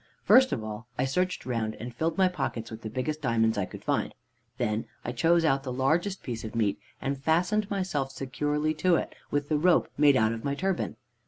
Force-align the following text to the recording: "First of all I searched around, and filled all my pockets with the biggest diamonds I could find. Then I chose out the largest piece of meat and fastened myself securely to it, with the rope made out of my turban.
"First 0.23 0.51
of 0.51 0.63
all 0.63 0.87
I 0.97 1.05
searched 1.05 1.45
around, 1.45 1.75
and 1.75 1.93
filled 1.93 2.13
all 2.13 2.17
my 2.25 2.27
pockets 2.27 2.71
with 2.71 2.81
the 2.81 2.89
biggest 2.89 3.21
diamonds 3.21 3.55
I 3.55 3.65
could 3.65 3.83
find. 3.83 4.15
Then 4.57 4.87
I 5.05 5.11
chose 5.11 5.45
out 5.45 5.61
the 5.61 5.71
largest 5.71 6.23
piece 6.23 6.43
of 6.43 6.55
meat 6.55 6.79
and 6.99 7.21
fastened 7.21 7.69
myself 7.69 8.11
securely 8.11 8.73
to 8.81 8.95
it, 8.95 9.13
with 9.29 9.47
the 9.47 9.59
rope 9.59 9.89
made 9.99 10.17
out 10.17 10.33
of 10.33 10.43
my 10.43 10.55
turban. 10.55 10.95